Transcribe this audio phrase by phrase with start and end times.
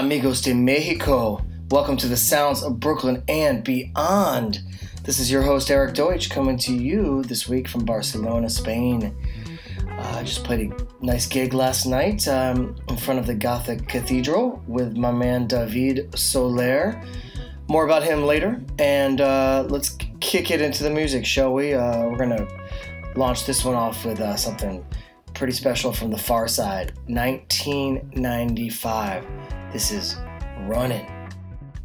[0.00, 1.44] Amigos de Mexico.
[1.70, 4.62] Welcome to the sounds of Brooklyn and beyond.
[5.04, 9.14] This is your host, Eric Deutsch, coming to you this week from Barcelona, Spain.
[9.86, 13.88] Uh, I just played a nice gig last night um, in front of the Gothic
[13.88, 16.98] Cathedral with my man David Soler.
[17.68, 21.74] More about him later, and uh, let's kick it into the music, shall we?
[21.74, 22.48] Uh, we're gonna
[23.16, 24.82] launch this one off with uh, something
[25.34, 29.26] pretty special from the Pharcyde 1995.
[29.72, 30.18] This is
[30.68, 31.06] Running.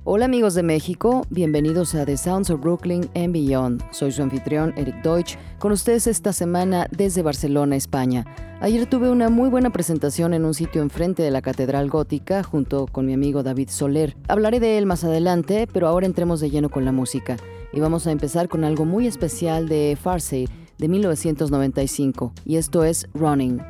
[0.06, 3.84] Hola amigos de México, bienvenidos a The Sounds of Brooklyn and Beyond.
[3.92, 8.26] Soy su anfitrión Eric Deutsch, con ustedes esta semana desde Barcelona, España.
[8.60, 12.88] Ayer tuve una muy buena presentación en un sitio enfrente de la Catedral Gótica junto
[12.88, 14.18] con mi amigo David Soler.
[14.28, 17.38] Hablaré de él más adelante, pero ahora entremos de lleno con la música.
[17.72, 23.08] Y vamos a empezar con algo muy especial de Farside de 1995, y esto es
[23.14, 23.62] Running.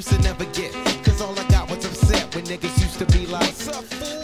[0.00, 0.72] Used to never get,
[1.04, 3.52] cause all I got was upset when niggas used to be like,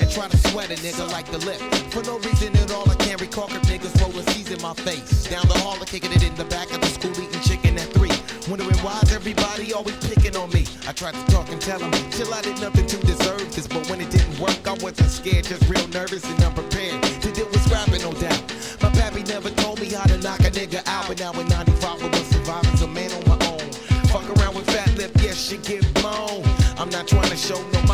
[0.01, 1.61] and try to sweat a nigga like the lip.
[1.93, 5.29] For no reason at all, I can't recall if niggas rolling C's in my face.
[5.29, 7.93] Down the hall, I'm kicking it in the back of the school eating chicken at
[7.93, 8.17] three.
[8.49, 10.65] Wondering why's everybody always picking on me.
[10.89, 13.67] I tried to talk and tell them, chill, I did nothing to deserve this.
[13.69, 17.03] But when it didn't work, I wasn't scared, just real nervous and unprepared.
[17.21, 18.41] To deal with scrapping, no doubt.
[18.81, 21.56] My pappy never told me how to knock a nigga out, but now in 95
[27.47, 27.86] show no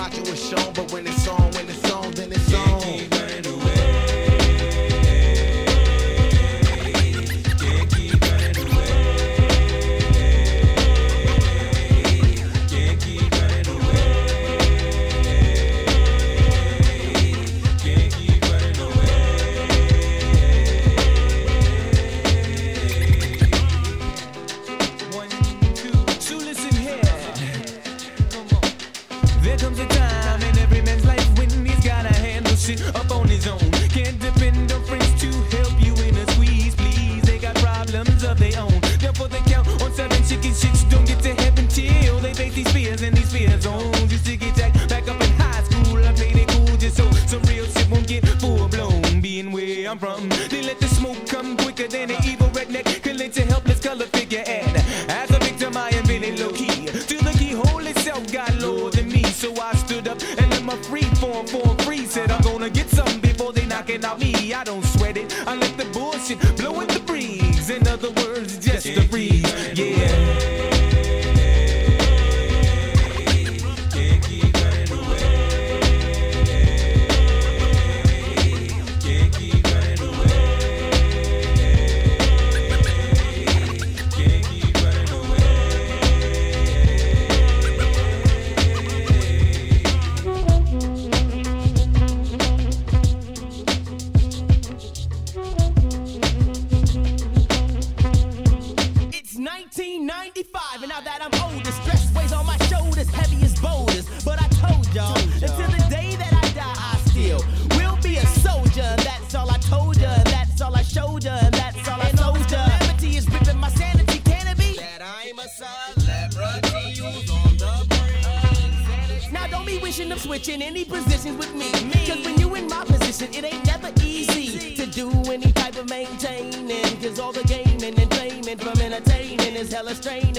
[129.93, 130.32] a.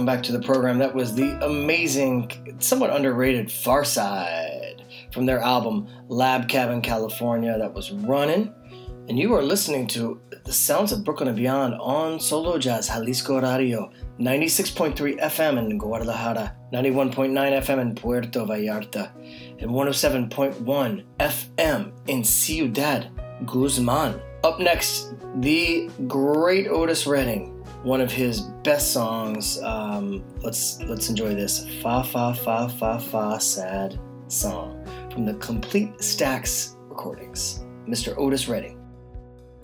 [0.00, 0.78] welcome back to the program.
[0.78, 4.80] That was the amazing, somewhat underrated Pharcyde
[5.12, 8.54] from their album Labcabincalifornia that was running.
[9.10, 13.42] And you are listening to the sounds of Brooklyn and Beyond on Solo Jazz Jalisco
[13.42, 19.10] Radio, 96.3 FM in Guadalajara, 91.9 FM in Puerto Vallarta,
[19.60, 23.10] and 107.1 FM in Ciudad
[23.44, 24.18] Guzman.
[24.44, 29.60] Up next, the great Otis Redding one of his best songs.
[29.62, 33.98] Um, let's let's enjoy this "Fa Fa Fa Fa Fa" sad
[34.28, 37.64] song from the Complete Stacks recordings.
[37.86, 38.14] Mr.
[38.16, 38.80] Otis Redding.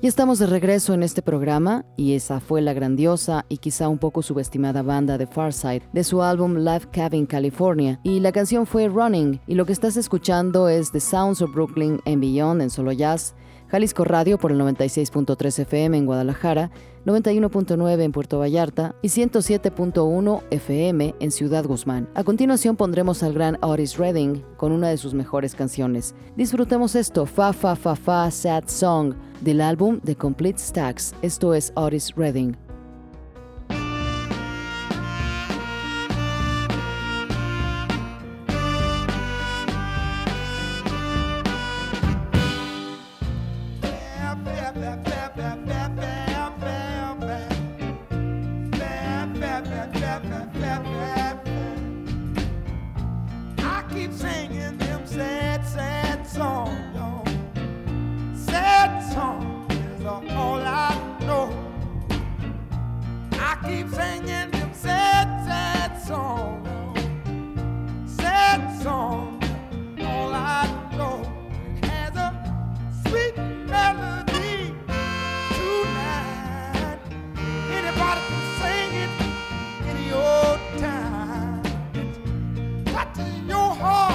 [0.02, 3.96] Y estamos de regreso en este programa, y esa fue la grandiosa y quizá un
[3.96, 8.88] poco subestimada banda de Farside de su álbum Live Cabin California, y la canción fue
[8.88, 12.92] Running, y lo que estás escuchando es The Sounds of Brooklyn and Beyond en Solo
[12.92, 13.34] Jazz,
[13.68, 16.70] Jalisco Radio por el 96.3 FM en Guadalajara,
[17.04, 22.08] 91.9 en Puerto Vallarta y 107.1 FM en Ciudad Guzmán.
[22.14, 26.14] A continuación pondremos al gran Otis Redding con una de sus mejores canciones.
[26.36, 31.14] Disfrutemos esto, Fa Fa Fa Fa Sad Song, del álbum The Complete Stacks.
[31.22, 32.65] Esto es Otis Redding.
[66.06, 66.62] song,
[68.06, 69.42] sad song.
[69.98, 71.18] All I know
[71.82, 72.30] has a
[73.08, 73.36] sweet
[73.66, 74.72] melody
[75.56, 77.00] tonight.
[77.72, 79.10] Anybody can sing it
[80.78, 81.62] time.
[83.48, 84.05] Your heart.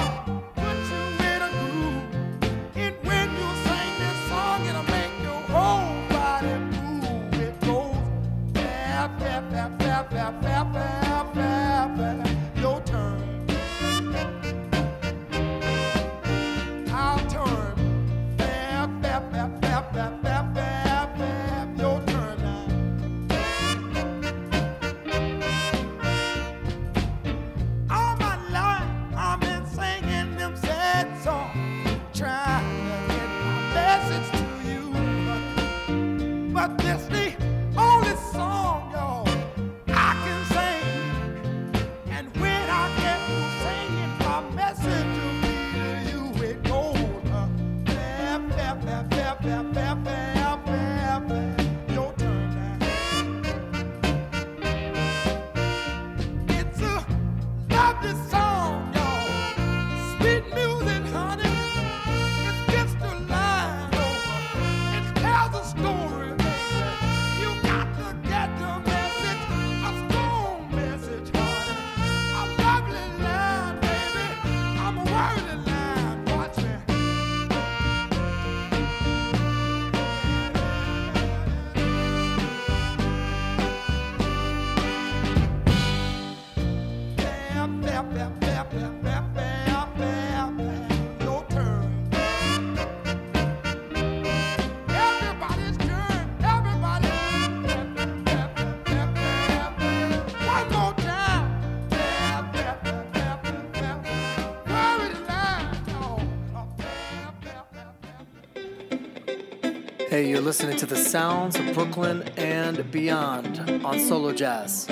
[110.12, 114.86] Hey, you're listening to the sounds of Brooklyn and beyond on Solo Jazz.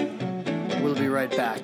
[0.80, 1.60] We'll be right back.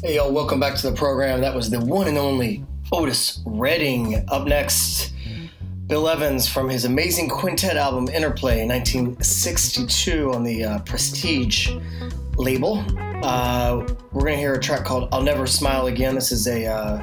[0.00, 1.40] Hey, y'all, welcome back to the program.
[1.40, 4.24] That was the one and only Otis Redding.
[4.28, 5.12] Up next,
[5.88, 11.72] Bill Evans from his amazing quintet album Interplay in 1962 on the uh, Prestige
[12.38, 12.84] label.
[13.22, 16.14] Uh, we're to hear a track called I'll Never Smile Again.
[16.14, 17.02] This is a uh,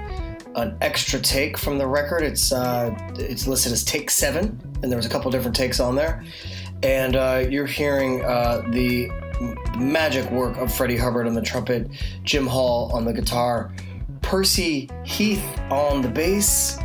[0.55, 2.23] an extra take from the record.
[2.23, 5.95] It's uh, it's listed as take seven, and there was a couple different takes on
[5.95, 6.23] there.
[6.83, 9.09] And uh, you're hearing uh, the
[9.77, 11.89] magic work of Freddie Hubbard on the trumpet,
[12.23, 13.73] Jim Hall on the guitar,
[14.21, 16.77] Percy Heath on the bass,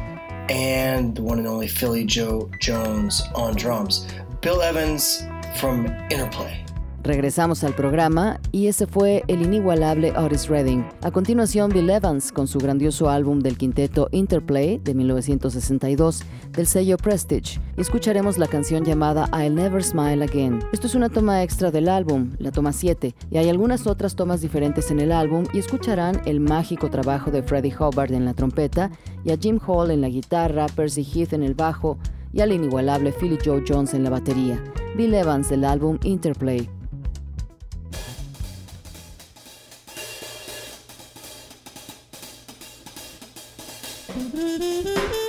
[0.49, 4.07] and the one and only Philly Joe Jones on drums.
[4.41, 5.23] Bill Evans
[5.57, 6.65] from Interplay.
[7.03, 10.87] Regresamos al programa y ese fue el inigualable Otis Redding.
[11.03, 16.99] A continuación, Bill Evans con su grandioso álbum del quinteto Interplay de 1962 del sello
[16.99, 17.59] Prestige.
[17.79, 20.59] escucharemos la canción llamada I'll Never Smile Again.
[20.73, 24.43] Esto es una toma extra del álbum, la toma 7, y hay algunas otras tomas
[24.43, 28.91] diferentes en el álbum y escucharán el mágico trabajo de Freddie Hubbard en la trompeta
[29.25, 31.97] y a Jim Hall en la guitarra, Percy Heath en el bajo
[32.33, 34.63] y al inigualable Philly Joe Jones en la batería.
[34.97, 36.69] Bill Evans del álbum Interplay.
[44.41, 45.20] Música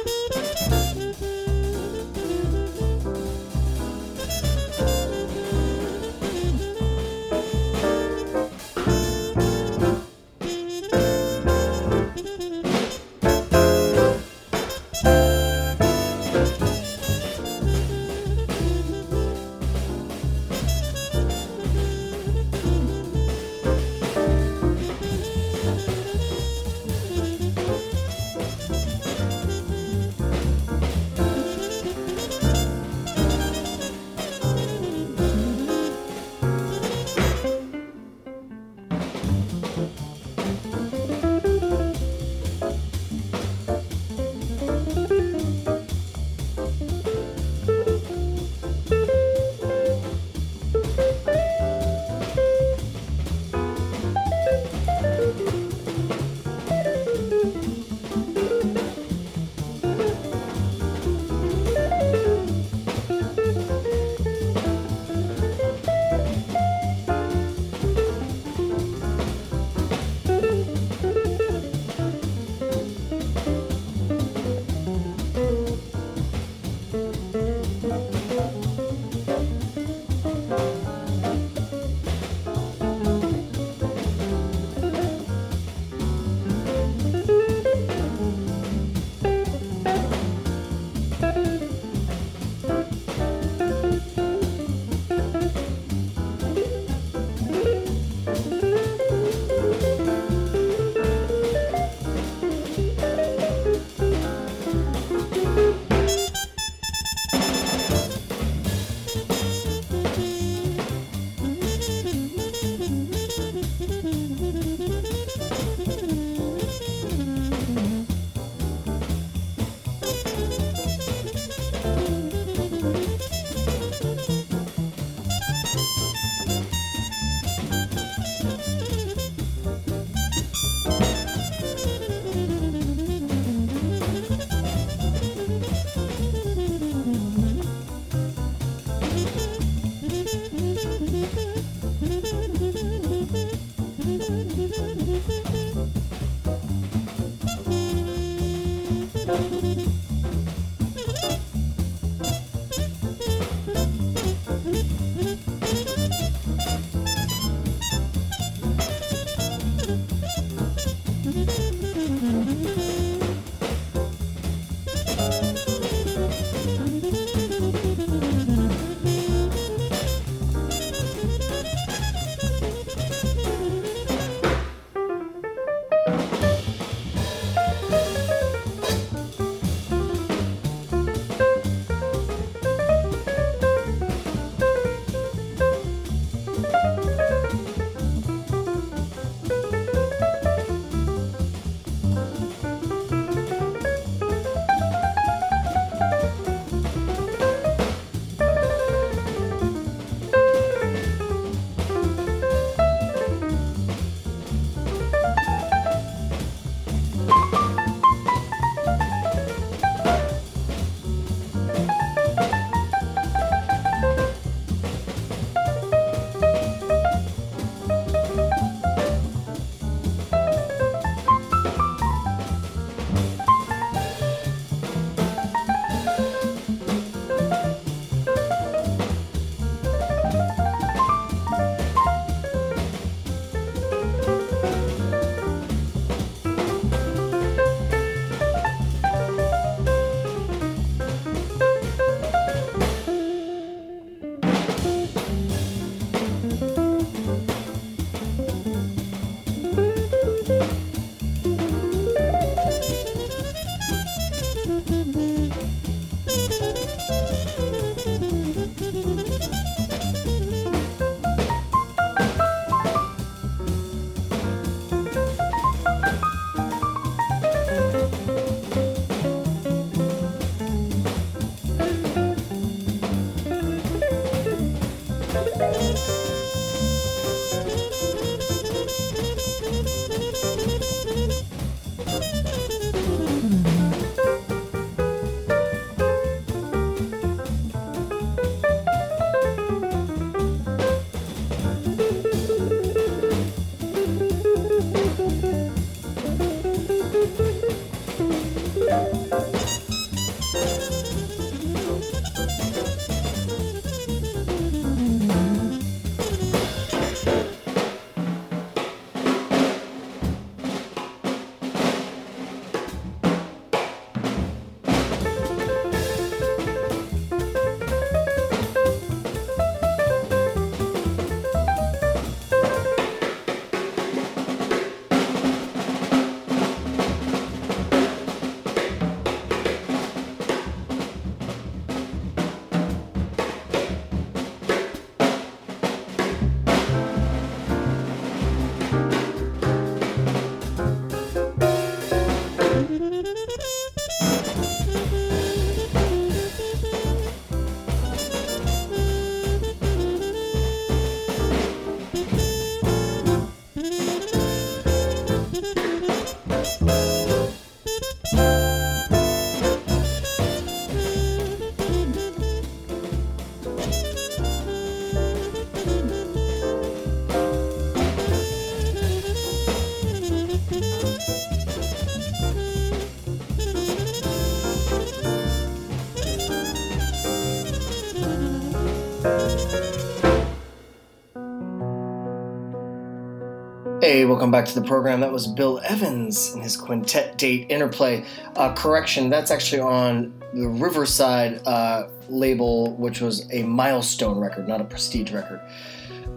[384.22, 385.20] Okay, welcome back to the program.
[385.20, 388.24] That was Bill Evans and his quintet date interplay.
[388.56, 394.80] Uh, correction, that's actually on the Riverside uh, label, which was a milestone record, not
[394.80, 395.60] a prestige record.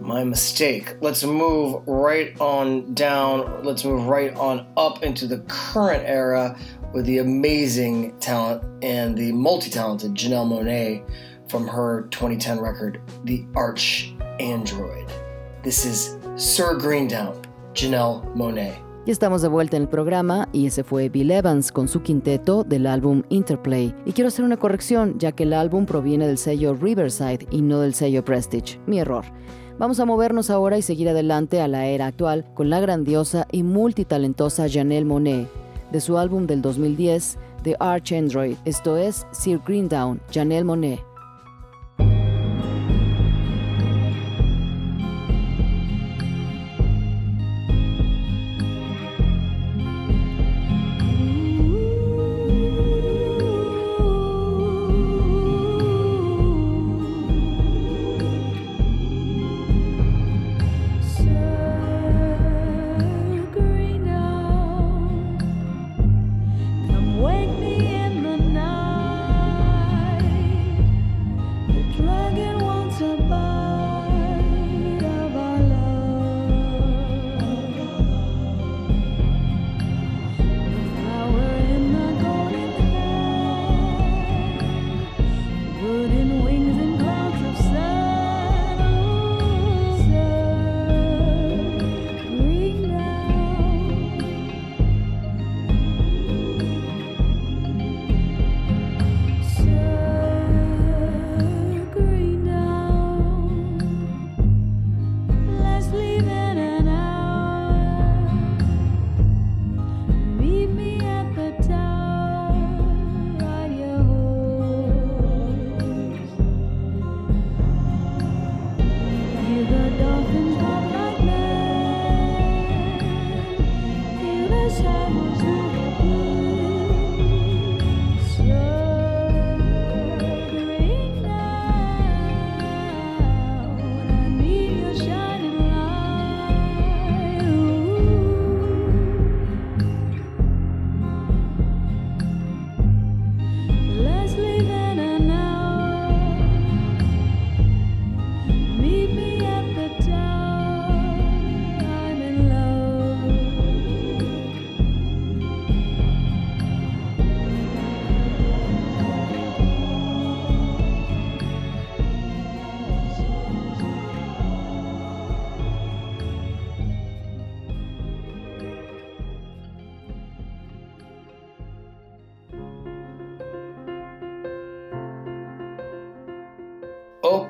[0.01, 0.95] My mistake.
[0.99, 3.63] Let's move right on down.
[3.63, 6.57] Let's move right on up into the current era
[6.91, 11.07] with the amazing talent and the multi talented Janelle Monae
[11.51, 15.07] from her 2010 record, The Arch Android.
[15.61, 17.44] This is Sir Greendown,
[17.75, 18.85] Janelle Monet.
[19.05, 22.63] Ya estamos de vuelta en el programa y ese fue Bill Evans con su quinteto
[22.63, 23.93] del álbum Interplay.
[24.05, 27.81] Y quiero hacer una corrección, ya que el álbum proviene del sello Riverside y no
[27.81, 28.79] del sello Prestige.
[28.87, 29.25] Mi error.
[29.77, 33.61] Vamos a movernos ahora y seguir adelante a la era actual con la grandiosa y
[33.61, 35.49] multitalentosa Janelle Monet,
[35.91, 41.14] de su álbum del 2010, The Arch Android, esto es Sir Greendown, Janelle Monet.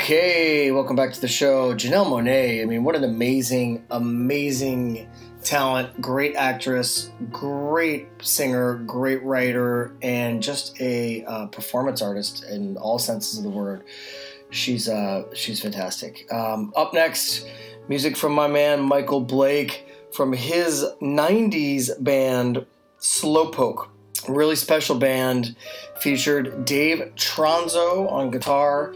[0.05, 1.73] Okay, welcome back to the show.
[1.73, 5.09] Janelle Monae, I mean, what an amazing, amazing
[5.43, 12.99] talent, great actress, great singer, great writer, and just a uh, performance artist in all
[12.99, 13.83] senses of the word.
[14.51, 16.31] She's uh, she's fantastic.
[16.31, 17.47] Um, up next,
[17.89, 22.63] music from my man Michael Blake from his '90s band
[22.99, 23.87] Slowpoke.
[24.29, 25.55] Really special band.
[25.99, 28.93] Featured Dave Tronzo on guitar.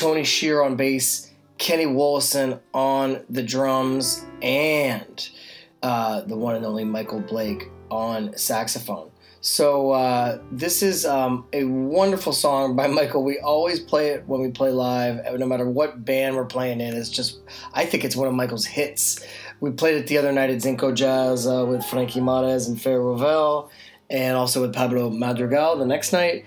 [0.00, 5.28] Tony Scherr on bass, Kenny Wollesen on the drums, and
[5.82, 9.10] uh, the one and only Michael Blake on saxophone.
[9.42, 13.22] So uh, this is um, a wonderful song by Michael.
[13.22, 16.94] We always play it when we play live, no matter what band we're playing in.
[16.94, 17.40] It's just,
[17.74, 19.22] I think it's one of Michael's hits.
[19.60, 23.02] We played it the other night at Zinco Jazz uh, with Frankie Mares and Fair
[23.02, 23.70] Ravel,
[24.08, 26.46] and also with Pablo Madrigal the next night.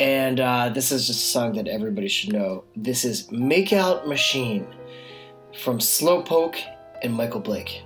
[0.00, 2.64] And uh, this is just a song that everybody should know.
[2.76, 4.64] This is Makeout Machine
[5.60, 6.56] from Slowpoke
[7.02, 7.84] and Michael Blake.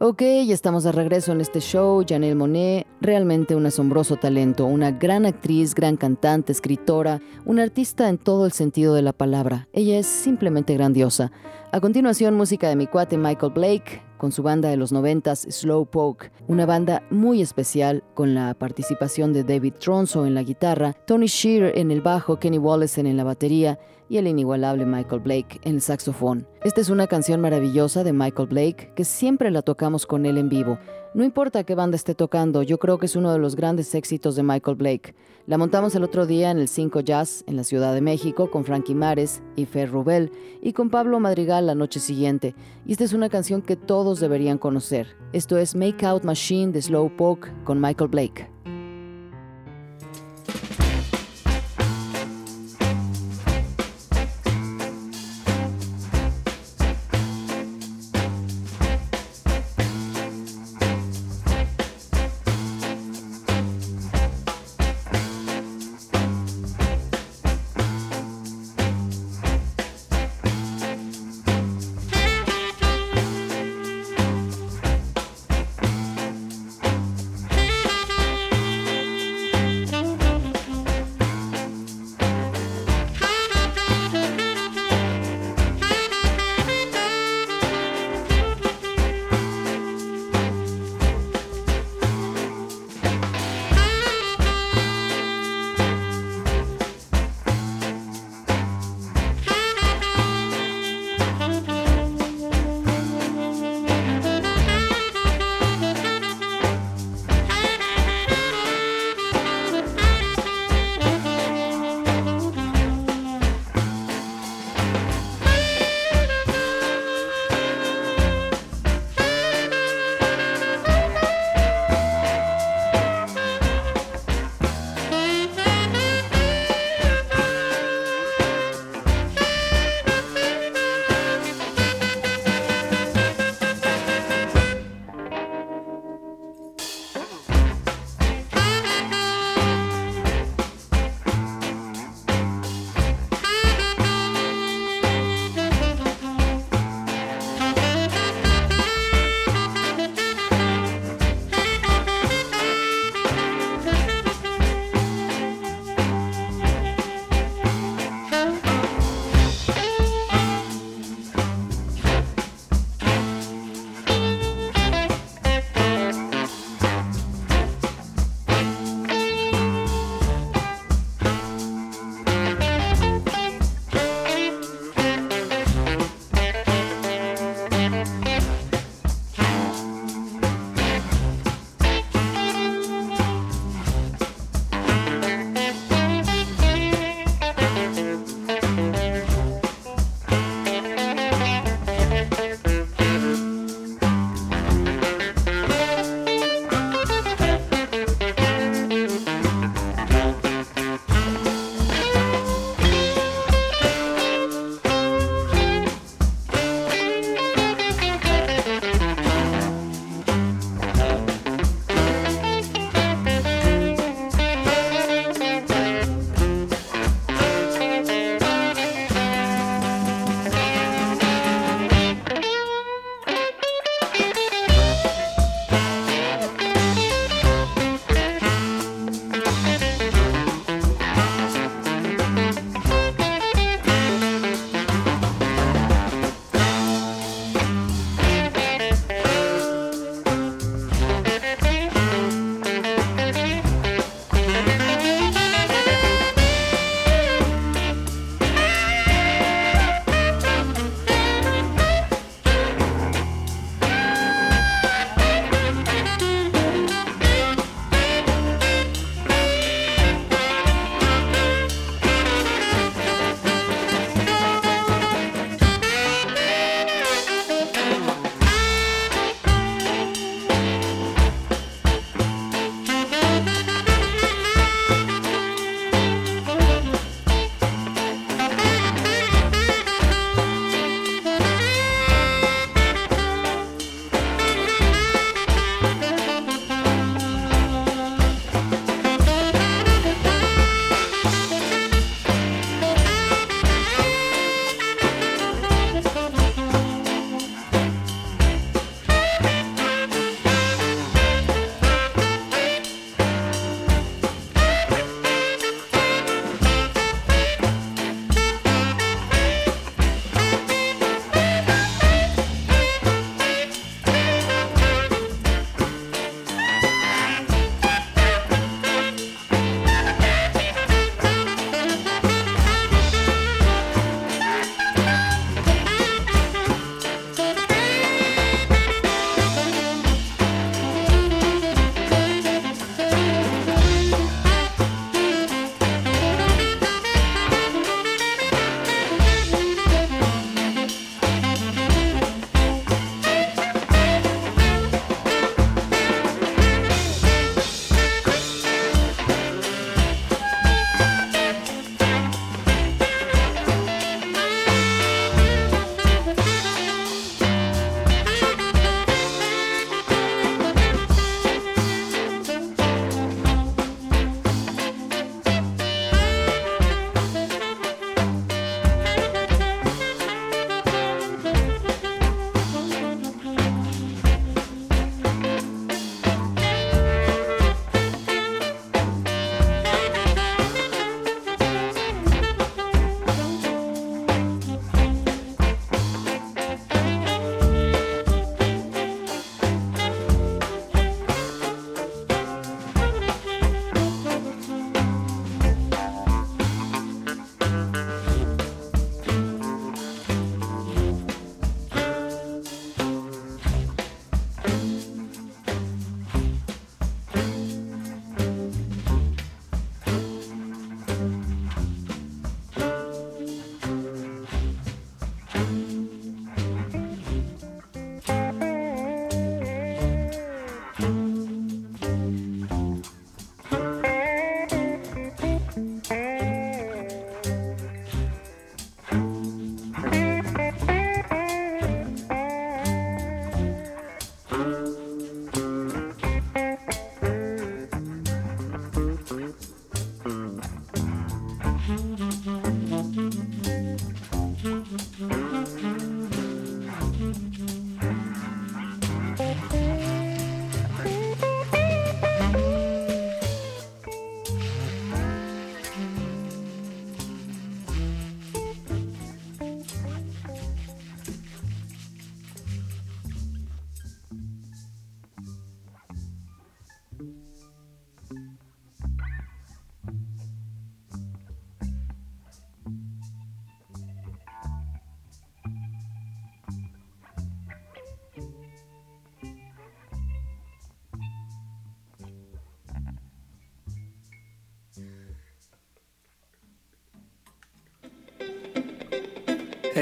[0.00, 2.04] Ok, ya estamos de regreso en este show.
[2.06, 8.18] Janelle Monet, realmente un asombroso talento, una gran actriz, gran cantante, escritora, una artista en
[8.18, 9.68] todo el sentido de la palabra.
[9.72, 11.30] Ella es simplemente grandiosa.
[11.74, 16.30] A continuación, música de mi cuate Michael Blake, con su banda de los noventas Slowpoke,
[16.46, 21.78] una banda muy especial con la participación de David Tronzo en la guitarra, Tony Shear
[21.78, 23.78] en el bajo, Kenny Wollesen en la batería
[24.10, 26.46] y el inigualable Michael Blake en el saxofón.
[26.62, 30.50] Esta es una canción maravillosa de Michael Blake que siempre la tocamos con él en
[30.50, 30.78] vivo.
[31.14, 34.34] No importa qué banda esté tocando, yo creo que es uno de los grandes éxitos
[34.34, 35.14] de Michael Blake.
[35.46, 38.64] La montamos el otro día en el 5 Jazz en la Ciudad de México con
[38.64, 42.54] Frankie Mares y Fer Rubel y con Pablo Madrigal la noche siguiente.
[42.86, 45.14] Y esta es una canción que todos deberían conocer.
[45.34, 48.51] Esto es Make Out Machine de Slowpoke con Michael Blake.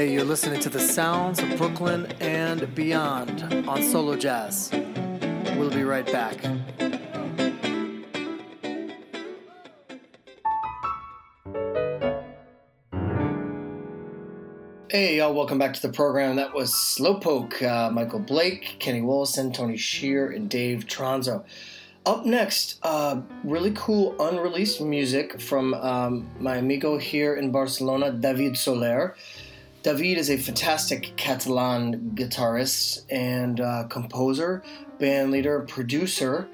[0.01, 4.71] Hey, you're listening to the sounds of Brooklyn and beyond on Solo Jazz.
[5.55, 6.37] We'll be right back.
[14.89, 16.35] Hey, y'all, welcome back to the program.
[16.35, 21.43] That was Slowpoke, uh, Michael Blake, Kenny Wollesen, Tony Scherr, and Dave Tronzo.
[22.07, 28.57] Up next, uh, really cool unreleased music from um, my amigo here in Barcelona, David
[28.57, 29.15] Soler.
[29.83, 34.63] David is a fantastic Catalan guitarist and uh, composer,
[34.99, 36.47] band leader, producer,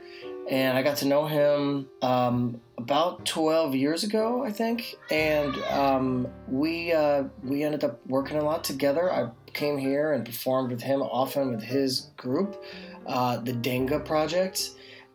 [0.50, 4.96] and I got to know him um, about 12 years ago, I think.
[5.12, 9.12] And um, we uh, we ended up working a lot together.
[9.12, 12.64] I came here and performed with him often with his group,
[13.08, 14.72] uh, the Denga Project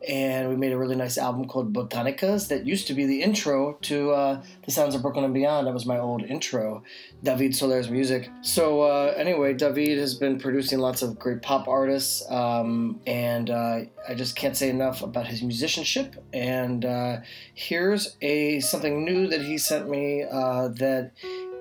[0.09, 3.75] and we made a really nice album called Botanicas that used to be the intro
[3.83, 5.67] to uh, the Sounds of Brooklyn and Beyond.
[5.67, 6.83] That was my old intro,
[7.23, 8.29] David Soler's music.
[8.41, 13.81] So uh, anyway, David has been producing lots of great pop artists, um, and uh,
[14.09, 16.17] I just can't say enough about his musicianship.
[16.33, 17.21] And uh,
[17.55, 21.13] here's a something new that he sent me uh, that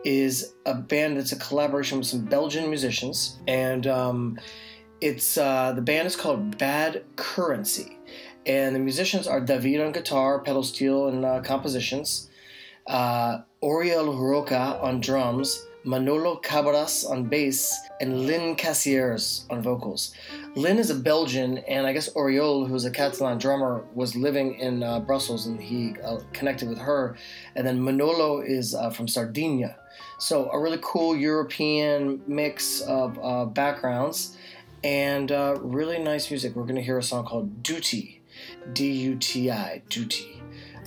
[0.03, 4.39] is a band that's a collaboration with some Belgian musicians, and um,
[4.99, 7.97] it's uh, the band is called Bad Currency
[8.45, 12.29] and the musicians are David on guitar, pedal steel, and uh, compositions,
[12.87, 20.13] uh, Oriol Roca on drums, Manolo Cabras on bass, and Lynn Cassiers on vocals.
[20.55, 24.83] Lynn is a Belgian, and I guess Oriol, who's a Catalan drummer, was living in
[24.83, 27.15] uh, Brussels and he uh, connected with her.
[27.55, 29.77] And then Manolo is uh, from Sardinia.
[30.19, 34.37] So, a really cool European mix of uh, backgrounds
[34.83, 36.55] and really nice music.
[36.55, 38.20] We're going to hear a song called Duty.
[38.73, 40.41] D-U-T-I, duty,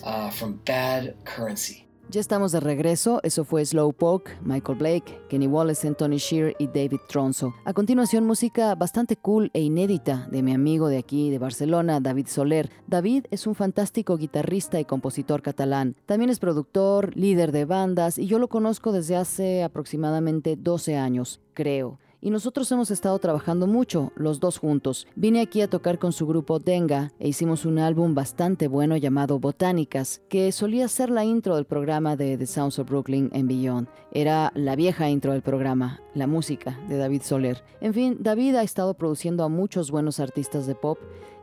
[0.04, 1.84] uh, from Bad Currency.
[2.10, 7.00] Ya estamos de regreso, eso fue Slowpoke, Michael Blake, Kenny Wallace, Tony Shear y David
[7.08, 7.54] Tronzo.
[7.64, 12.26] A continuación, música bastante cool e inédita de mi amigo de aquí, de Barcelona, David
[12.28, 12.70] Soler.
[12.86, 15.96] David es un fantástico guitarrista y compositor catalán.
[16.04, 21.40] También es productor, líder de bandas y yo lo conozco desde hace aproximadamente 12 años,
[21.54, 25.06] creo y nosotros hemos estado trabajando mucho, los dos juntos.
[25.14, 29.38] Vine aquí a tocar con su grupo Denga e hicimos un álbum bastante bueno llamado
[29.38, 33.88] Botánicas, que solía ser la intro del programa de The Sounds of Brooklyn and Beyond.
[34.10, 37.62] Era la vieja intro del programa, la música de David Soler.
[37.82, 40.98] En fin, David ha estado produciendo a muchos buenos artistas de pop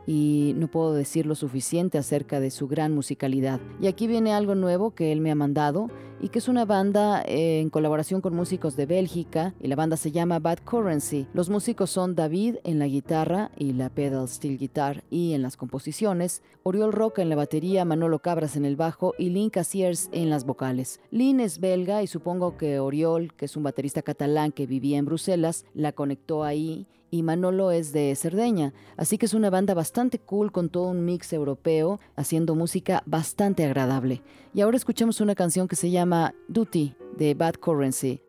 [0.06, 3.60] y no puedo decir lo suficiente acerca de su gran musicalidad.
[3.80, 5.88] Y aquí viene algo nuevo que él me ha mandado
[6.22, 9.96] y que es una banda eh, en colaboración con músicos de Bélgica y la banda
[9.96, 11.26] se llama Bad Currency.
[11.34, 15.56] Los músicos son David en la guitarra y la pedal steel guitar y en las
[15.56, 20.30] composiciones, Oriol Roca en la batería, Manolo Cabras en el bajo y Lynn Cassiers en
[20.30, 21.00] las vocales.
[21.10, 25.06] Lynn es belga y supongo que Oriol, que es un baterista catalán que vivía en
[25.06, 30.18] Bruselas, la conectó ahí y Manolo es de Cerdeña, así que es una banda bastante
[30.18, 34.22] cool con todo un mix europeo, haciendo música bastante agradable.
[34.54, 38.22] Y ahora escuchamos una canción que se llama Duty de Bad Currency.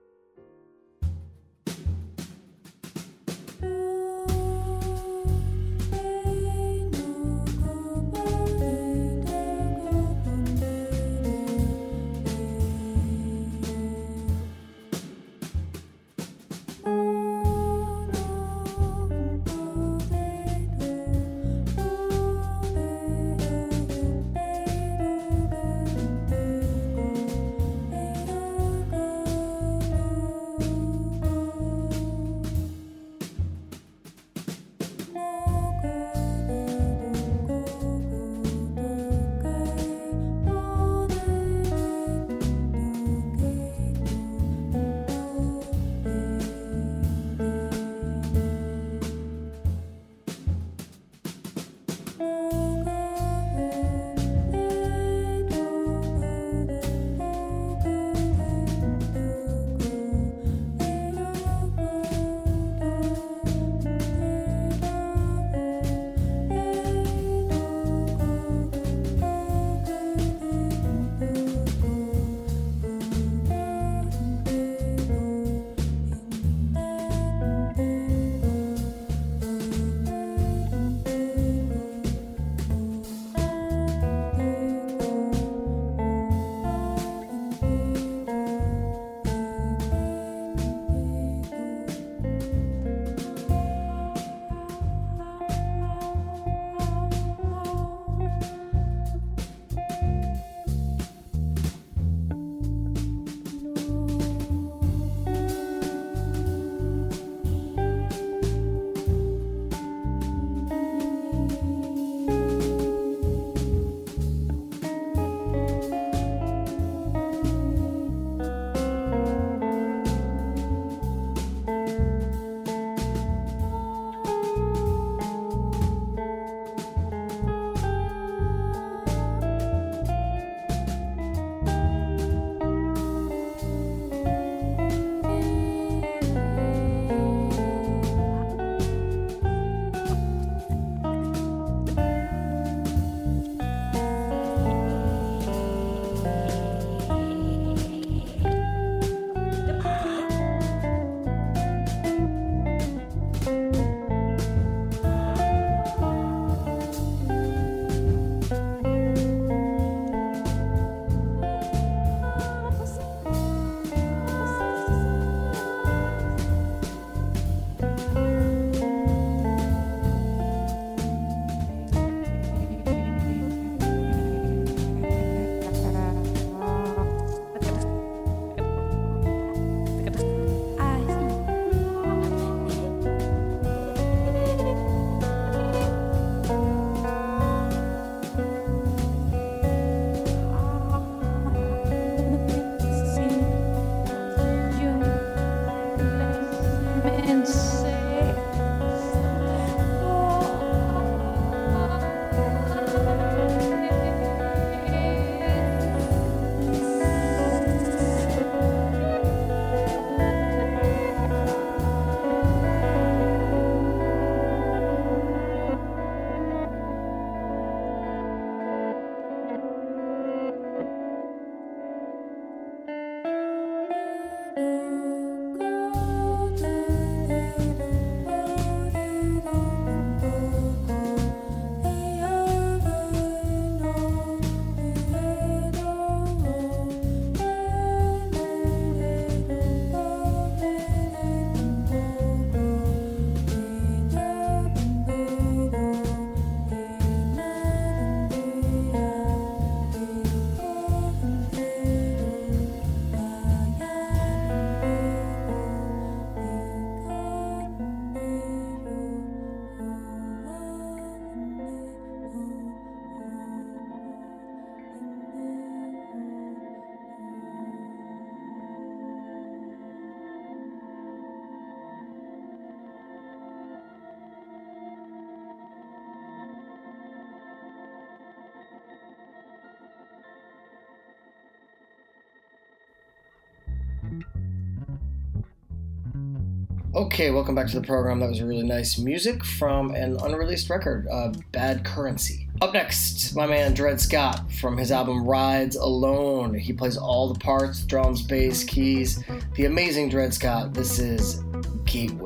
[287.03, 288.21] Okay, welcome back to the program.
[288.21, 292.47] That was a really nice music from an unreleased record, uh, Bad Currency.
[292.61, 296.53] Up next, my man Dred Scott from his album Rides Alone.
[296.53, 299.21] He plays all the parts drums, bass, keys.
[299.55, 300.73] The amazing Dred Scott.
[300.73, 301.43] This is
[301.83, 302.22] Gateway.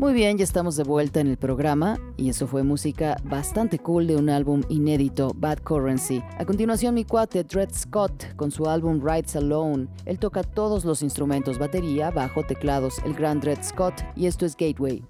[0.00, 4.06] Muy bien, ya estamos de vuelta en el programa y eso fue música bastante cool
[4.06, 6.22] de un álbum inédito, Bad Currency.
[6.38, 9.88] A continuación mi cuate Dred Scott con su álbum Rides Alone.
[10.06, 14.56] Él toca todos los instrumentos, batería, bajo, teclados, el gran Dred Scott y esto es
[14.56, 15.04] Gateway.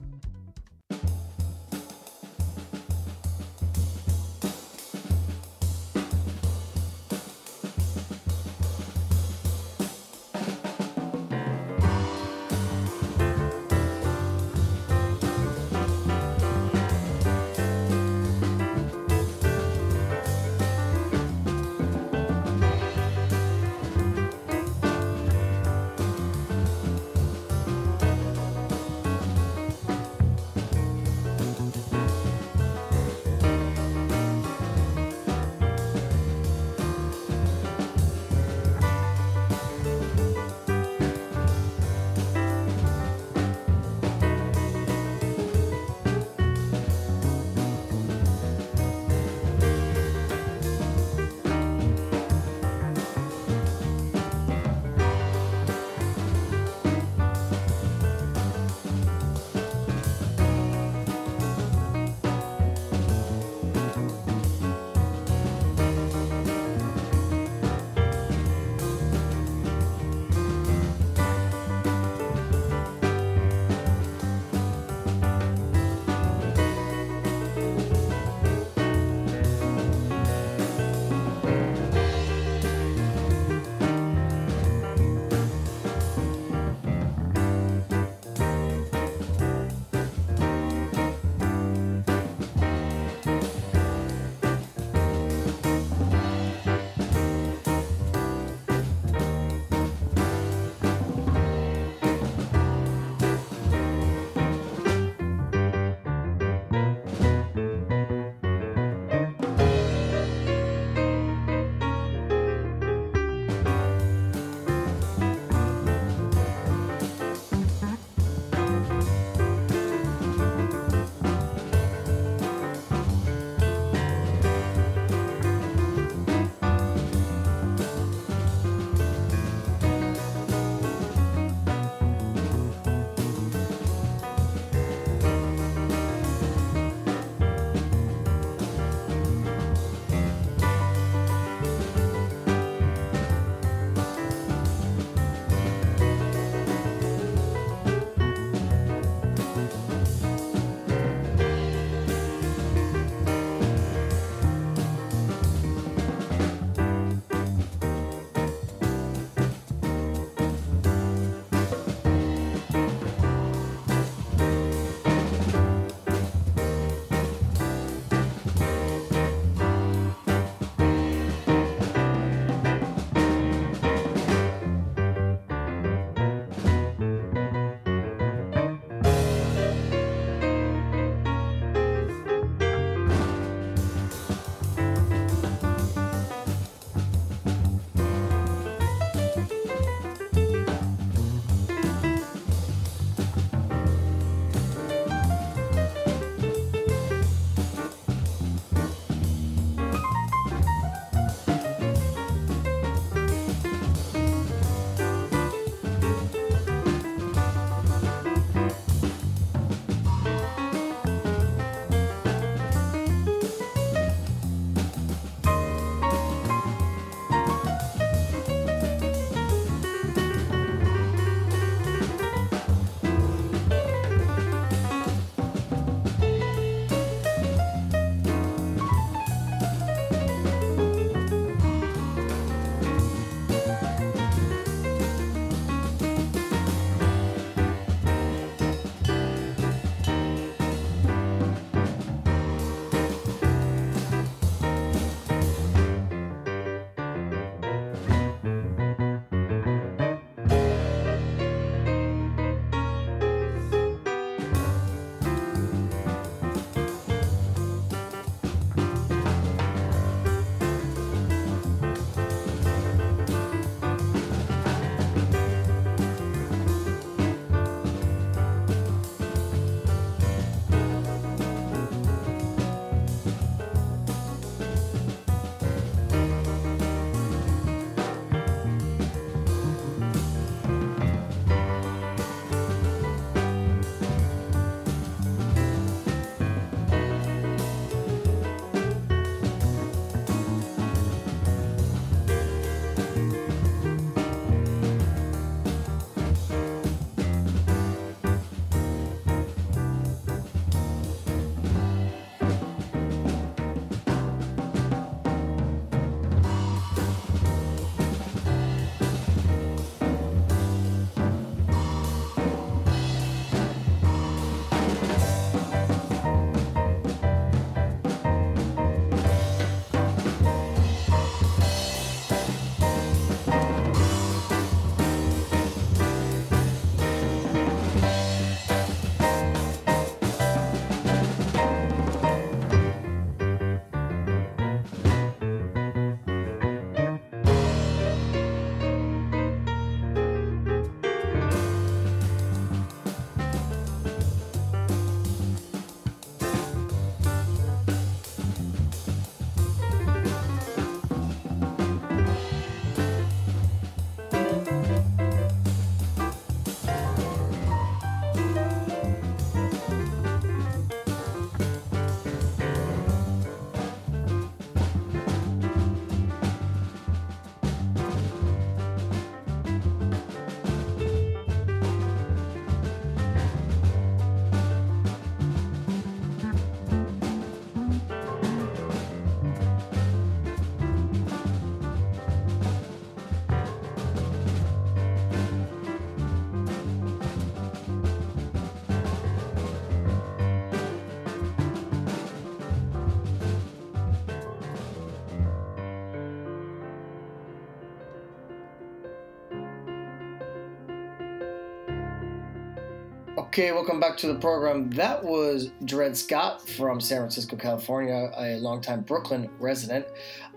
[403.50, 404.90] Okay, welcome back to the program.
[404.90, 410.06] That was Dred Scott from San Francisco, California, a longtime Brooklyn resident.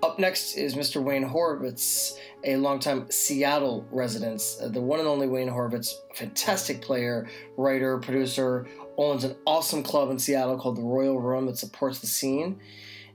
[0.04, 1.02] Up next is Mr.
[1.02, 4.44] Wayne Horvitz, a longtime Seattle resident.
[4.62, 7.28] Uh, the one and only Wayne Horvitz, fantastic player,
[7.58, 12.06] writer, producer, owns an awesome club in Seattle called the Royal Room that supports the
[12.06, 12.60] scene.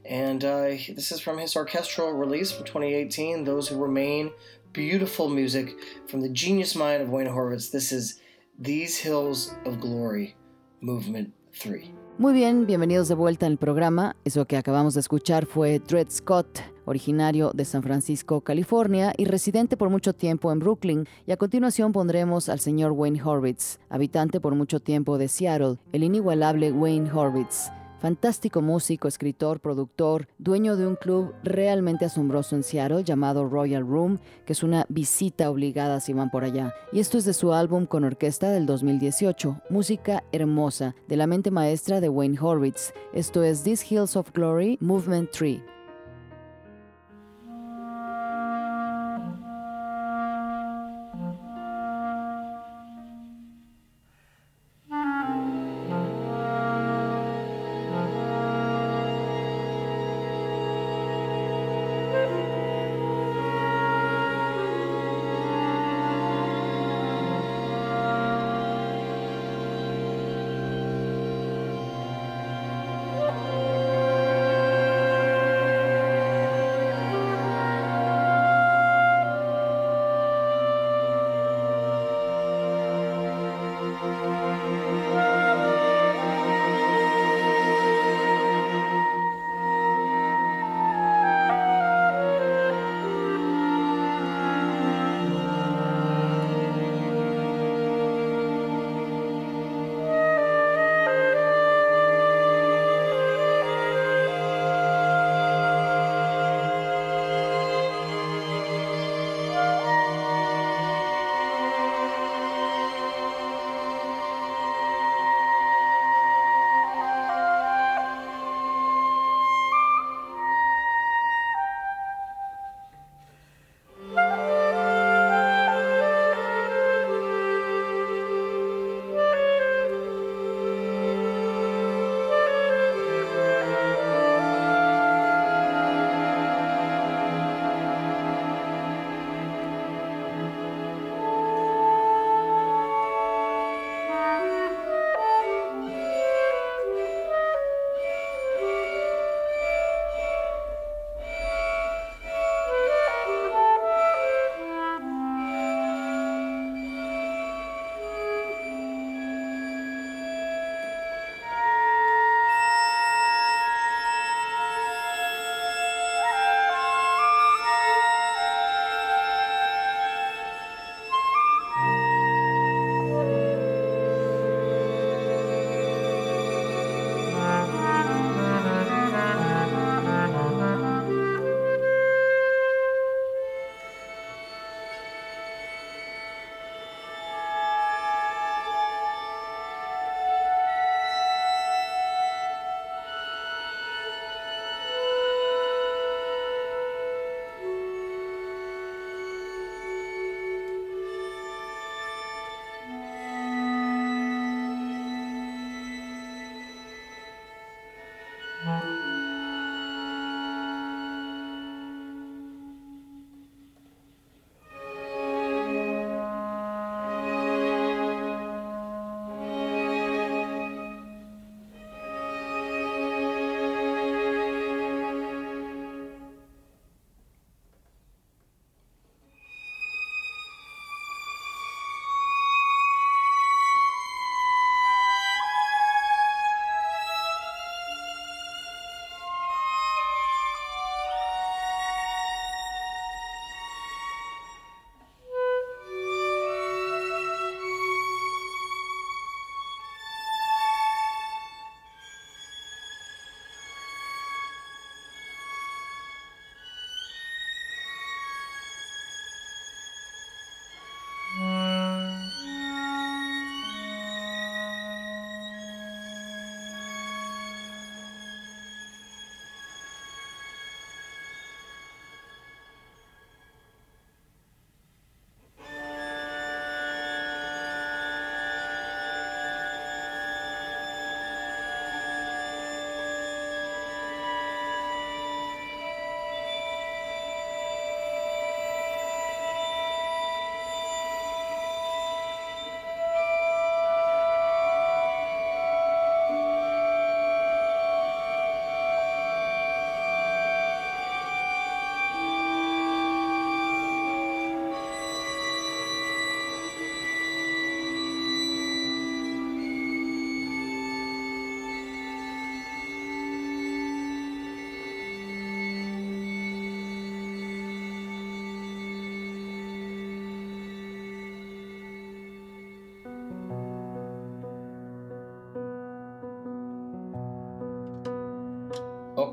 [0.05, 4.33] And uh, this is from his orchestral release from 2018, Those Who Remain.
[4.73, 5.77] Beautiful music
[6.09, 7.71] from the genius mind of Wayne Horvitz.
[7.71, 8.21] This is
[8.61, 10.35] These Hills of Glory,
[10.81, 11.33] Movement
[11.63, 11.93] 3.
[12.19, 14.17] Muy bien, bienvenidos de vuelta al programa.
[14.25, 19.77] Eso que acabamos de escuchar fue Dred Scott, originario de San Francisco, California y residente
[19.77, 21.07] por mucho tiempo en Brooklyn.
[21.25, 26.03] Y a continuación pondremos al señor Wayne Horvitz, habitante por mucho tiempo de Seattle, el
[26.03, 27.71] inigualable Wayne Horvitz.
[28.01, 34.21] Fantástico músico, escritor, productor, dueño de un club realmente asombroso en Seattle llamado Royal Room,
[34.47, 36.73] que es una visita obligada si van por allá.
[36.93, 41.51] Y esto es de su álbum con orquesta del 2018, música hermosa, de la mente
[41.51, 42.93] maestra de Wayne Horvitz.
[43.13, 45.78] Esto es These Hills of Glory, Movement 3.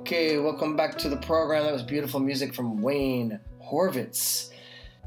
[0.05, 1.63] Okay, welcome back to the program.
[1.63, 4.51] That was beautiful music from Wayne Horvitz.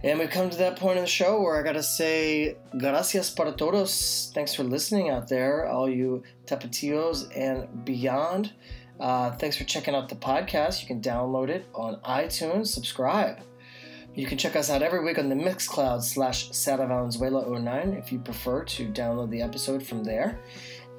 [0.02, 3.52] And we've come to that point in the show where I gotta say, gracias para
[3.52, 4.32] todos.
[4.34, 8.54] Thanks for listening out there, all you tapatillos and beyond.
[8.98, 10.82] Uh, thanks for checking out the podcast.
[10.82, 13.38] You can download it on iTunes, subscribe.
[14.16, 18.18] You can check us out every week on the Mixcloud slash Sara Valenzuela09 if you
[18.18, 20.40] prefer to download the episode from there.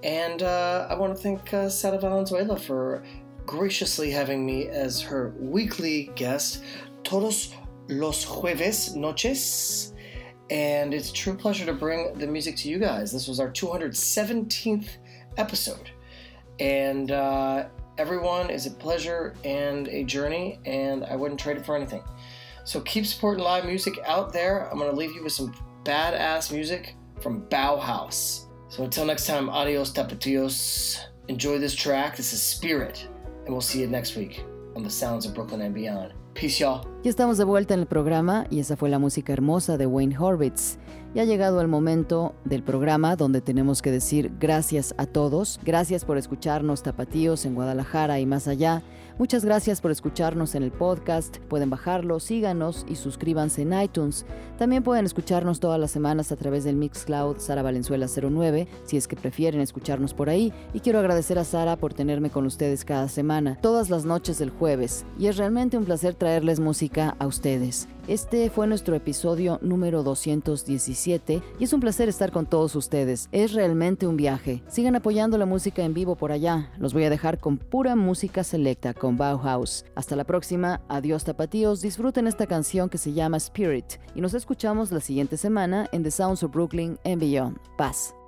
[0.04, 3.04] And uh, I want to thank uh, Sara Valenzuela for
[3.50, 6.64] graciously having me as her weekly guest,
[7.04, 7.52] todos
[7.88, 9.92] los jueves noches.
[10.52, 13.12] And it's a true pleasure to bring the music to you guys.
[13.12, 14.90] This was our 217th
[15.38, 15.90] episode.
[16.60, 21.76] And uh, everyone is a pleasure and a journey, and I wouldn't trade it for
[21.76, 22.04] anything.
[22.66, 24.70] So keep supporting live music out there.
[24.70, 28.46] I'm going to leave you with some badass music from Bauhaus.
[28.68, 31.00] So until next time, adios tapatillos.
[31.30, 32.16] Enjoy this track.
[32.16, 33.08] This is Spirit.
[33.50, 34.46] And we'll see you next week
[34.76, 36.14] on the Sounds of Brooklyn and Beyond.
[36.36, 36.86] Peace, y'all.
[37.04, 40.16] Ya estamos de vuelta en el programa y esa fue la música hermosa de Wayne
[40.16, 40.78] Horvitz.
[41.16, 45.60] Ya ha llegado el momento del programa donde tenemos que decir gracias a todos.
[45.64, 48.84] Gracias por escucharnos tapatíos en Guadalajara y más allá.
[49.20, 51.40] Muchas gracias por escucharnos en el podcast.
[51.50, 54.26] Pueden bajarlo, síganos y suscríbanse en iTunes.
[54.58, 59.10] También pueden escucharnos todas las semanas a través del Mixcloud Sara Valenzuela 09, si es
[59.10, 60.54] que prefieren escucharnos por ahí.
[60.74, 64.52] Y quiero agradecer a Sara por tenerme con ustedes cada semana, todas las noches del
[64.52, 65.04] jueves.
[65.20, 67.90] Y es realmente un placer traerles música a ustedes.
[68.10, 73.30] Este fue nuestro episodio número 217 y es un placer estar con todos ustedes.
[73.32, 74.64] Es realmente un viaje.
[74.68, 76.72] Sigan apoyando la música en vivo por allá.
[76.80, 79.86] Los voy a dejar con pura música selecta con Bauhaus.
[79.94, 80.82] Hasta la próxima.
[80.90, 81.82] Adiós tapatíos.
[81.82, 83.86] Disfruten esta canción que se llama Spirit
[84.16, 87.60] y nos escuchamos la siguiente semana en The Sounds of Brooklyn and Beyond.
[87.78, 88.19] Paz.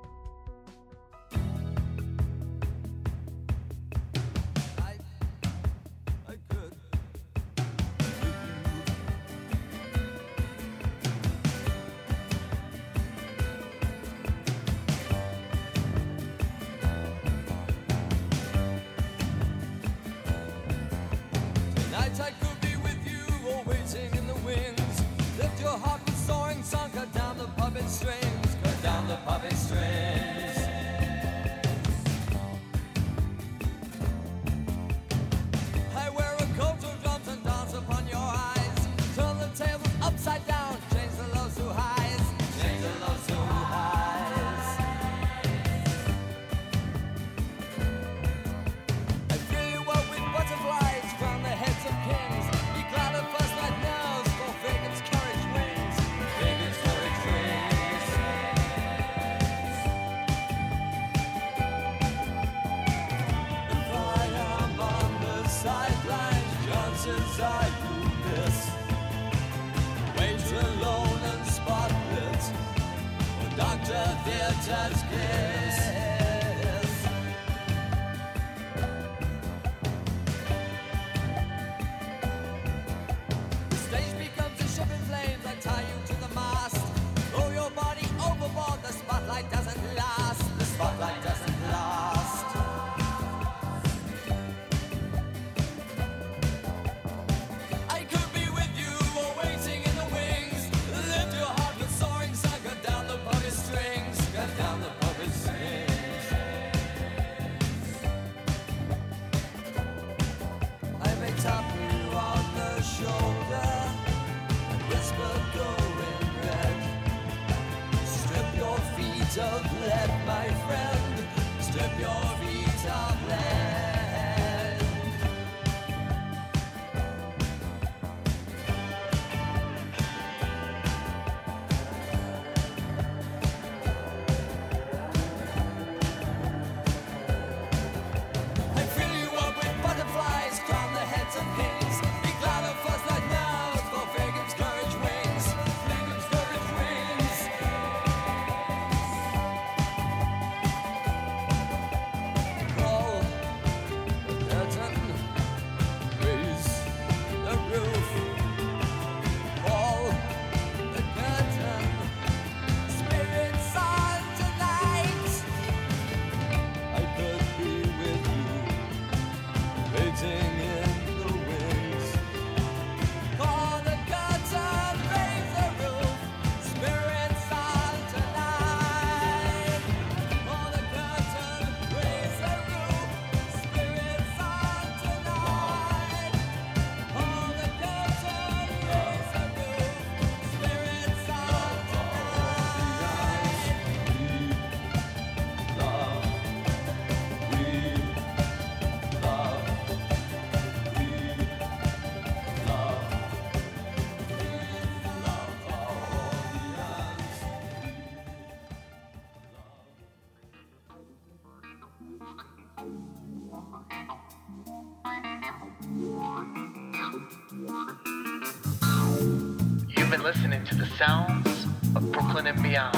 [220.71, 221.65] To the sounds
[221.95, 222.95] of Brooklyn and beyond.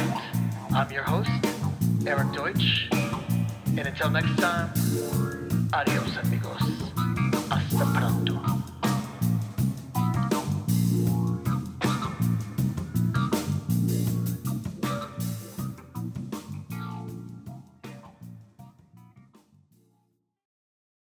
[0.75, 1.31] I'm your host,
[2.05, 4.72] Eric Deutsch, and until next time.